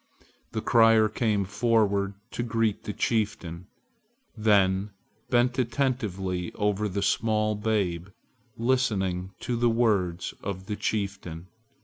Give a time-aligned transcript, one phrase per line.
[0.53, 3.67] The crier came forward to greet the chieftain,
[4.35, 4.89] then
[5.29, 8.07] bent attentively over the small babe,
[8.57, 11.49] listening to the words of the chieftain.